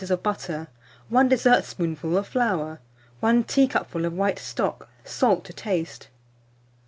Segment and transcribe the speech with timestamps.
[0.09, 0.67] of butter,
[1.09, 2.79] 1 dessertspoonful of flour,
[3.19, 6.07] 1 teacupful of white stock; salt to taste.